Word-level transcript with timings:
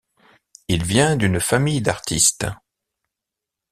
Il 0.67 0.83
vient 0.83 1.15
d’une 1.15 1.39
famille 1.39 1.83
d’artistes. 1.83 2.47